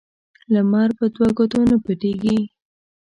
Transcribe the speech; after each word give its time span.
لمر 0.53 0.89
په 0.97 1.05
دوه 1.13 1.29
ګوتو 1.37 1.59
نه 1.69 1.77
پټیږي 1.83 2.39